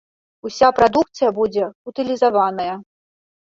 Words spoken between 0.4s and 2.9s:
Уся прадукцыя будзе ўтылізаваная.